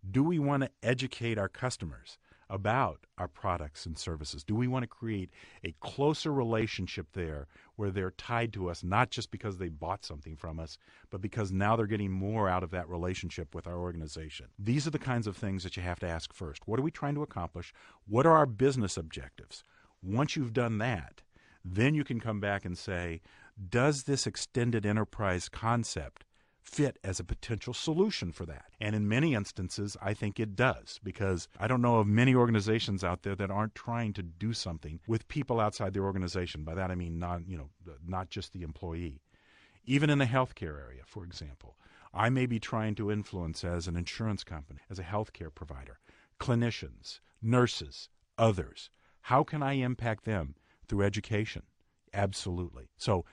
Do 0.09 0.23
we 0.23 0.39
want 0.39 0.63
to 0.63 0.71
educate 0.81 1.37
our 1.37 1.49
customers 1.49 2.17
about 2.49 3.05
our 3.19 3.27
products 3.27 3.85
and 3.85 3.95
services? 3.95 4.43
Do 4.43 4.55
we 4.55 4.67
want 4.67 4.81
to 4.81 4.87
create 4.87 5.29
a 5.63 5.75
closer 5.79 6.33
relationship 6.33 7.09
there 7.13 7.45
where 7.75 7.91
they're 7.91 8.09
tied 8.09 8.53
to 8.53 8.71
us, 8.71 8.83
not 8.83 9.11
just 9.11 9.29
because 9.29 9.59
they 9.59 9.69
bought 9.69 10.03
something 10.03 10.35
from 10.35 10.59
us, 10.59 10.79
but 11.11 11.21
because 11.21 11.51
now 11.51 11.75
they're 11.75 11.85
getting 11.85 12.11
more 12.11 12.49
out 12.49 12.63
of 12.63 12.71
that 12.71 12.89
relationship 12.89 13.53
with 13.53 13.67
our 13.67 13.77
organization? 13.77 14.47
These 14.57 14.87
are 14.87 14.91
the 14.91 14.97
kinds 14.97 15.27
of 15.27 15.37
things 15.37 15.63
that 15.63 15.77
you 15.77 15.83
have 15.83 15.99
to 15.99 16.09
ask 16.09 16.33
first. 16.33 16.67
What 16.67 16.79
are 16.79 16.83
we 16.83 16.89
trying 16.89 17.13
to 17.13 17.21
accomplish? 17.21 17.71
What 18.07 18.25
are 18.25 18.35
our 18.35 18.47
business 18.47 18.97
objectives? 18.97 19.63
Once 20.01 20.35
you've 20.35 20.53
done 20.53 20.79
that, 20.79 21.21
then 21.63 21.93
you 21.93 22.03
can 22.03 22.19
come 22.19 22.39
back 22.39 22.65
and 22.65 22.75
say, 22.75 23.21
does 23.69 24.03
this 24.03 24.27
extended 24.27 24.85
enterprise 24.85 25.49
concept 25.49 26.23
fit 26.61 26.99
as 27.03 27.19
a 27.19 27.23
potential 27.23 27.73
solution 27.73 28.31
for 28.31 28.45
that? 28.45 28.65
And 28.79 28.95
in 28.95 29.07
many 29.07 29.33
instances, 29.33 29.97
I 30.01 30.13
think 30.13 30.39
it 30.39 30.55
does 30.55 30.99
because 31.03 31.47
I 31.59 31.67
don't 31.67 31.81
know 31.81 31.97
of 31.97 32.07
many 32.07 32.35
organizations 32.35 33.03
out 33.03 33.23
there 33.23 33.35
that 33.35 33.49
aren't 33.49 33.73
trying 33.73 34.13
to 34.13 34.23
do 34.23 34.53
something 34.53 34.99
with 35.07 35.27
people 35.27 35.59
outside 35.59 35.93
their 35.93 36.03
organization. 36.03 36.63
By 36.63 36.75
that 36.75 36.91
I 36.91 36.95
mean 36.95 37.19
not, 37.19 37.47
you 37.47 37.57
know, 37.57 37.69
not 38.05 38.29
just 38.29 38.53
the 38.53 38.63
employee. 38.63 39.21
Even 39.85 40.09
in 40.09 40.17
the 40.19 40.25
healthcare 40.25 40.79
area, 40.79 41.03
for 41.05 41.23
example, 41.23 41.77
I 42.13 42.29
may 42.29 42.45
be 42.45 42.59
trying 42.59 42.95
to 42.95 43.11
influence 43.11 43.63
as 43.63 43.87
an 43.87 43.95
insurance 43.95 44.43
company, 44.43 44.81
as 44.89 44.99
a 44.99 45.03
healthcare 45.03 45.53
provider, 45.53 45.99
clinicians, 46.39 47.19
nurses, 47.41 48.09
others. 48.37 48.89
How 49.21 49.43
can 49.43 49.63
I 49.63 49.73
impact 49.73 50.25
them 50.25 50.55
through 50.87 51.03
education? 51.03 51.63
Absolutely. 52.13 52.89
So 52.97 53.25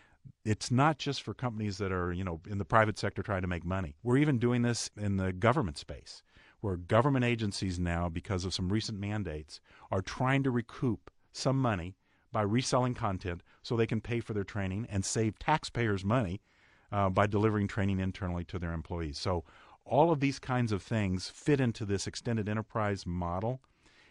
it's 0.45 0.71
not 0.71 0.99
just 0.99 1.23
for 1.23 1.35
companies 1.35 1.79
that 1.79 1.93
are, 1.93 2.13
you 2.13 2.25
know, 2.25 2.41
in 2.49 2.59
the 2.59 2.65
private 2.65 2.99
sector 2.99 3.23
trying 3.23 3.43
to 3.43 3.49
make 3.49 3.65
money. 3.65 3.97
We're 4.03 4.19
even 4.19 4.39
doing 4.39 4.63
this 4.63 4.91
in 4.97 5.17
the 5.17 5.33
government 5.33 5.79
space, 5.79 6.23
where 6.61 6.77
government 6.77 7.25
agencies 7.25 7.79
now, 7.79 8.09
because 8.09 8.45
of 8.45 8.55
some 8.55 8.69
recent 8.69 8.99
mandates, 8.99 9.61
are 9.91 10.03
trying 10.03 10.43
to 10.43 10.51
recoup 10.51 11.11
some 11.33 11.61
money 11.61 11.97
by 12.33 12.43
reselling 12.43 12.95
content 12.95 13.43
so 13.63 13.77
they 13.77 13.87
can 13.87 14.01
pay 14.01 14.21
for 14.21 14.35
their 14.35 14.45
training 14.45 14.87
and 14.91 15.05
save 15.05 15.39
taxpayers 15.39 16.05
money 16.05 16.41
uh, 16.93 17.09
by 17.09 17.27
delivering 17.27 17.69
training 17.69 18.01
internally 18.01 18.45
to 18.45 18.59
their 18.59 18.73
employees. 18.73 19.19
So 19.19 19.45
all 19.85 20.11
of 20.11 20.21
these 20.21 20.39
kinds 20.39 20.73
of 20.73 20.83
things 20.83 21.29
fit 21.29 21.61
into 21.61 21.85
this 21.85 22.07
extended 22.07 22.49
enterprise 22.49 23.07
model. 23.07 23.61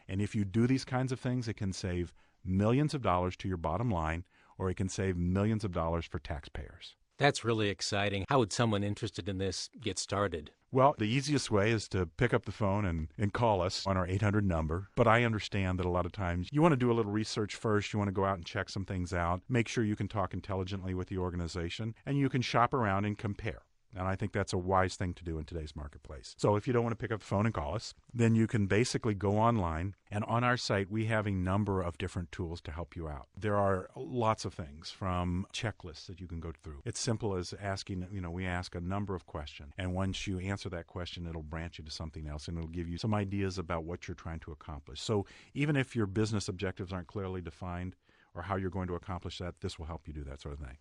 And 0.08 0.22
if 0.22 0.36
you 0.36 0.46
do 0.46 0.68
these 0.68 0.86
kinds 0.86 1.12
of 1.12 1.20
things, 1.20 1.48
it 1.48 1.58
can 1.58 1.74
save 1.74 2.14
millions 2.46 2.94
of 2.94 3.02
dollars 3.02 3.36
to 3.38 3.48
your 3.48 3.58
bottom 3.58 3.90
line 3.90 4.24
or 4.58 4.70
it 4.70 4.78
can 4.78 4.90
save 4.90 5.18
millions 5.18 5.64
of 5.64 5.72
dollars 5.72 6.06
for 6.06 6.20
taxpayers. 6.20 6.96
That's 7.18 7.46
really 7.46 7.70
exciting. 7.70 8.26
How 8.28 8.40
would 8.40 8.52
someone 8.52 8.84
interested 8.84 9.30
in 9.30 9.38
this 9.38 9.70
get 9.80 10.00
started? 10.00 10.52
Well, 10.72 10.96
the 10.98 11.06
easiest 11.06 11.52
way 11.52 11.70
is 11.70 11.88
to 11.90 12.08
pick 12.08 12.34
up 12.34 12.46
the 12.46 12.52
phone 12.52 12.84
and, 12.86 13.10
and 13.18 13.32
call 13.32 13.62
us 13.62 13.86
on 13.86 13.96
our 13.96 14.08
800 14.08 14.44
number. 14.44 14.90
But 14.96 15.08
I 15.08 15.24
understand 15.24 15.78
that 15.78 15.86
a 15.86 15.90
lot 15.90 16.08
of 16.08 16.12
times 16.12 16.50
you 16.52 16.64
want 16.64 16.72
to 16.72 16.78
do 16.78 16.92
a 16.92 16.94
little 16.94 17.12
research 17.12 17.54
first. 17.54 17.94
You 17.94 18.00
want 18.00 18.08
to 18.08 18.14
go 18.14 18.26
out 18.26 18.38
and 18.38 18.46
check 18.46 18.70
some 18.70 18.84
things 18.84 19.14
out, 19.14 19.42
make 19.48 19.68
sure 19.68 19.84
you 19.84 19.96
can 19.96 20.08
talk 20.08 20.34
intelligently 20.34 20.96
with 20.96 21.10
the 21.10 21.20
organization, 21.20 21.94
and 22.08 22.18
you 22.18 22.28
can 22.28 22.42
shop 22.42 22.74
around 22.74 23.06
and 23.06 23.18
compare. 23.18 23.62
And 23.96 24.08
I 24.08 24.16
think 24.16 24.32
that's 24.32 24.54
a 24.54 24.58
wise 24.58 24.96
thing 24.96 25.14
to 25.16 25.24
do 25.24 25.38
in 25.38 25.46
today's 25.46 25.76
marketplace. 25.76 26.36
So 26.38 26.56
if 26.56 26.68
you 26.68 26.74
don't 26.74 26.84
want 26.84 26.98
to 26.98 27.02
pick 27.02 27.12
up 27.12 27.20
the 27.20 27.26
phone 27.26 27.46
and 27.46 27.54
call 27.54 27.76
us, 27.76 27.94
then 28.14 28.36
you 28.36 28.48
can 28.48 28.68
basically 28.68 29.14
go 29.14 29.38
online. 29.38 29.96
And 30.12 30.24
on 30.26 30.44
our 30.44 30.58
site, 30.58 30.92
we 30.92 31.06
have 31.06 31.26
a 31.26 31.32
number 31.32 31.82
of 31.82 31.98
different 31.98 32.32
tools 32.32 32.62
to 32.62 32.72
help 32.72 32.96
you 32.96 33.08
out. 33.08 33.28
There 33.38 33.56
are 33.56 33.90
lots 33.96 34.46
of 34.46 34.54
things 34.54 34.92
from 34.92 35.48
checklists 35.54 36.06
that 36.08 36.22
you 36.22 36.28
can 36.28 36.40
go 36.40 36.54
through. 36.64 36.82
It's 36.86 37.00
simple 37.00 37.36
as 37.36 37.54
asking, 37.62 38.08
you 38.12 38.22
know, 38.22 38.32
we 38.32 38.46
ask 38.46 38.76
a 38.76 38.82
number 38.82 39.16
of 39.16 39.26
questions. 39.26 39.74
And 39.78 39.94
once 39.94 40.28
you 40.28 40.40
answer 40.40 40.70
that 40.70 40.88
question, 40.88 41.28
it'll 41.28 41.44
branch 41.44 41.80
you 41.80 41.86
to 41.86 41.92
something 41.92 42.28
else 42.28 42.48
and 42.48 42.58
it'll 42.58 42.70
give 42.70 42.88
you 42.88 42.98
some 42.98 43.14
ideas 43.14 43.58
about 43.58 43.84
what 43.84 44.08
you're 44.08 44.16
trying 44.16 44.40
to 44.42 44.52
accomplish. 44.52 45.02
So 45.02 45.26
even 45.54 45.76
if 45.76 45.96
your 45.96 46.06
business 46.06 46.48
objectives 46.48 46.94
aren't 46.94 47.08
clearly 47.08 47.42
defined, 47.42 47.96
or 48.36 48.44
how 48.44 48.56
you're 48.56 48.70
going 48.70 48.88
to 48.88 48.96
accomplish 48.96 49.38
that, 49.38 49.62
this 49.62 49.78
will 49.78 49.86
help 49.86 50.08
you 50.08 50.14
do 50.14 50.24
that 50.24 50.42
sort 50.42 50.54
of 50.54 50.60
thing. 50.60 50.78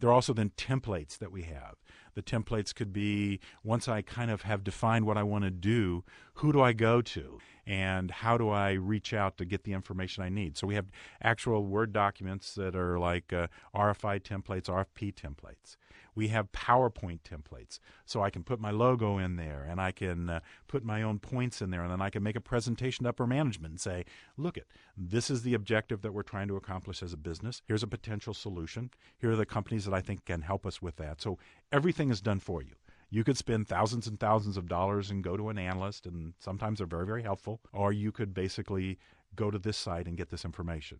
There 0.00 0.10
are 0.10 0.12
also 0.12 0.32
then 0.32 0.50
templates 0.56 1.18
that 1.18 1.32
we 1.32 1.42
have. 1.42 1.76
The 2.14 2.22
templates 2.22 2.74
could 2.74 2.92
be 2.92 3.40
once 3.62 3.88
I 3.88 4.02
kind 4.02 4.30
of 4.30 4.42
have 4.42 4.64
defined 4.64 5.06
what 5.06 5.16
I 5.16 5.22
want 5.22 5.44
to 5.44 5.50
do, 5.50 6.04
who 6.34 6.52
do 6.52 6.60
I 6.60 6.72
go 6.72 7.00
to? 7.02 7.38
And 7.66 8.10
how 8.10 8.38
do 8.38 8.48
I 8.48 8.72
reach 8.72 9.12
out 9.12 9.38
to 9.38 9.44
get 9.44 9.64
the 9.64 9.72
information 9.72 10.22
I 10.22 10.28
need? 10.28 10.56
So 10.56 10.66
we 10.66 10.76
have 10.76 10.86
actual 11.22 11.64
Word 11.64 11.92
documents 11.92 12.54
that 12.54 12.76
are 12.76 12.98
like 12.98 13.32
uh, 13.32 13.48
RFI 13.74 14.20
templates, 14.22 14.66
RFP 14.66 15.14
templates. 15.14 15.76
We 16.16 16.28
have 16.28 16.50
PowerPoint 16.50 17.20
templates, 17.22 17.78
so 18.04 18.22
I 18.22 18.30
can 18.30 18.42
put 18.42 18.58
my 18.58 18.72
logo 18.72 19.18
in 19.18 19.36
there 19.36 19.64
and 19.68 19.80
I 19.80 19.92
can 19.92 20.28
uh, 20.28 20.40
put 20.66 20.82
my 20.82 21.02
own 21.02 21.20
points 21.20 21.62
in 21.62 21.70
there, 21.70 21.82
and 21.82 21.92
then 21.92 22.02
I 22.02 22.10
can 22.10 22.24
make 22.24 22.34
a 22.34 22.40
presentation 22.40 23.04
to 23.04 23.10
upper 23.10 23.26
management 23.26 23.70
and 23.72 23.80
say, 23.80 24.04
"Look, 24.36 24.56
it 24.56 24.66
this 24.96 25.30
is 25.30 25.42
the 25.42 25.54
objective 25.54 26.02
that 26.02 26.12
we're 26.12 26.22
trying 26.22 26.48
to 26.48 26.56
accomplish 26.56 27.02
as 27.02 27.12
a 27.12 27.18
business. 27.18 27.62
Here's 27.66 27.84
a 27.84 27.86
potential 27.86 28.34
solution. 28.34 28.90
Here 29.18 29.30
are 29.30 29.36
the 29.36 29.46
companies 29.46 29.84
that 29.84 29.94
I 29.94 30.00
think 30.00 30.24
can 30.24 30.42
help 30.42 30.66
us 30.66 30.82
with 30.82 30.96
that." 30.96 31.20
So 31.20 31.38
everything 31.70 32.10
is 32.10 32.20
done 32.20 32.40
for 32.40 32.62
you. 32.62 32.74
You 33.10 33.22
could 33.22 33.36
spend 33.36 33.68
thousands 33.68 34.08
and 34.08 34.18
thousands 34.18 34.56
of 34.56 34.68
dollars 34.68 35.10
and 35.10 35.22
go 35.22 35.36
to 35.36 35.50
an 35.50 35.58
analyst, 35.58 36.06
and 36.06 36.34
sometimes 36.38 36.78
they're 36.78 36.86
very, 36.86 37.06
very 37.06 37.22
helpful, 37.22 37.60
or 37.72 37.92
you 37.92 38.10
could 38.10 38.34
basically 38.34 38.98
go 39.36 39.50
to 39.50 39.58
this 39.58 39.76
site 39.76 40.08
and 40.08 40.16
get 40.16 40.30
this 40.30 40.44
information. 40.44 40.98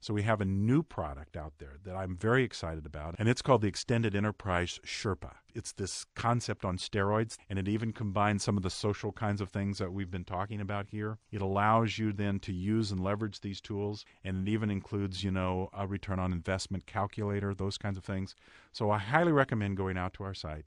So 0.00 0.14
we 0.14 0.22
have 0.22 0.40
a 0.40 0.44
new 0.44 0.84
product 0.84 1.36
out 1.36 1.54
there 1.58 1.76
that 1.82 1.96
I'm 1.96 2.16
very 2.16 2.44
excited 2.44 2.86
about, 2.86 3.16
and 3.18 3.28
it's 3.28 3.42
called 3.42 3.62
the 3.62 3.68
Extended 3.68 4.14
Enterprise 4.14 4.78
Sherpa. 4.86 5.32
It's 5.56 5.72
this 5.72 6.06
concept 6.14 6.64
on 6.64 6.78
steroids, 6.78 7.36
and 7.50 7.58
it 7.58 7.66
even 7.66 7.92
combines 7.92 8.44
some 8.44 8.56
of 8.56 8.62
the 8.62 8.70
social 8.70 9.10
kinds 9.10 9.40
of 9.40 9.48
things 9.50 9.78
that 9.78 9.92
we've 9.92 10.10
been 10.10 10.24
talking 10.24 10.60
about 10.60 10.86
here. 10.86 11.18
It 11.32 11.42
allows 11.42 11.98
you 11.98 12.12
then 12.12 12.38
to 12.40 12.52
use 12.52 12.92
and 12.92 13.02
leverage 13.02 13.40
these 13.40 13.60
tools, 13.60 14.04
and 14.22 14.46
it 14.46 14.50
even 14.52 14.70
includes, 14.70 15.24
you 15.24 15.32
know, 15.32 15.68
a 15.72 15.84
return 15.84 16.20
on 16.20 16.32
investment 16.32 16.86
calculator, 16.86 17.52
those 17.52 17.76
kinds 17.76 17.98
of 17.98 18.04
things. 18.04 18.36
So 18.70 18.92
I 18.92 18.98
highly 18.98 19.32
recommend 19.32 19.76
going 19.76 19.98
out 19.98 20.14
to 20.14 20.22
our 20.22 20.34
site, 20.34 20.66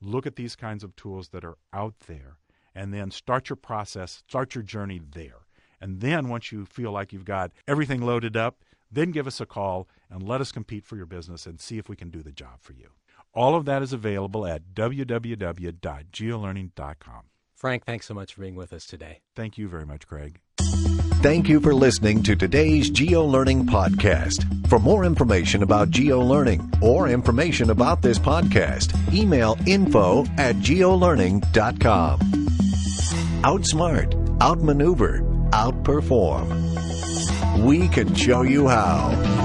look 0.00 0.24
at 0.24 0.36
these 0.36 0.54
kinds 0.54 0.84
of 0.84 0.94
tools 0.94 1.30
that 1.30 1.44
are 1.44 1.58
out 1.72 1.98
there, 2.06 2.36
and 2.76 2.94
then 2.94 3.10
start 3.10 3.48
your 3.48 3.56
process, 3.56 4.22
start 4.28 4.54
your 4.54 4.62
journey 4.62 5.00
there. 5.10 5.46
And 5.80 6.00
then 6.00 6.28
once 6.28 6.52
you 6.52 6.64
feel 6.64 6.92
like 6.92 7.12
you've 7.12 7.24
got 7.24 7.52
everything 7.66 8.00
loaded 8.00 8.36
up, 8.36 8.62
then 8.90 9.10
give 9.10 9.26
us 9.26 9.40
a 9.40 9.46
call 9.46 9.88
and 10.10 10.22
let 10.22 10.40
us 10.40 10.52
compete 10.52 10.84
for 10.84 10.96
your 10.96 11.06
business 11.06 11.46
and 11.46 11.60
see 11.60 11.78
if 11.78 11.88
we 11.88 11.96
can 11.96 12.10
do 12.10 12.22
the 12.22 12.32
job 12.32 12.60
for 12.60 12.72
you. 12.72 12.90
All 13.34 13.54
of 13.54 13.66
that 13.66 13.82
is 13.82 13.92
available 13.92 14.46
at 14.46 14.74
www.geolearning.com. 14.74 17.22
Frank, 17.54 17.84
thanks 17.84 18.06
so 18.06 18.14
much 18.14 18.34
for 18.34 18.40
being 18.40 18.54
with 18.54 18.72
us 18.72 18.86
today. 18.86 19.20
Thank 19.34 19.58
you 19.58 19.68
very 19.68 19.84
much, 19.84 20.06
Craig. 20.06 20.40
Thank 21.20 21.48
you 21.48 21.58
for 21.58 21.74
listening 21.74 22.22
to 22.22 22.36
today's 22.36 22.88
GeoLearning 22.90 23.64
podcast. 23.64 24.68
For 24.68 24.78
more 24.78 25.04
information 25.04 25.64
about 25.64 25.90
GeoLearning 25.90 26.80
or 26.80 27.08
information 27.08 27.70
about 27.70 28.02
this 28.02 28.20
podcast, 28.20 28.94
email 29.12 29.58
info 29.66 30.24
at 30.36 30.54
geolearning.com. 30.56 32.20
Outsmart, 33.42 34.40
outmaneuver, 34.40 35.20
outperform 35.50 36.57
we 37.58 37.88
can 37.88 38.14
show 38.14 38.42
you 38.42 38.68
how. 38.68 39.37